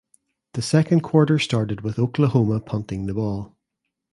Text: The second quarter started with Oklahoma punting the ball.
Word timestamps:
The 0.53 0.63
second 0.63 1.01
quarter 1.01 1.37
started 1.37 1.81
with 1.81 1.99
Oklahoma 1.99 2.59
punting 2.59 3.05
the 3.05 3.13
ball. 3.13 3.55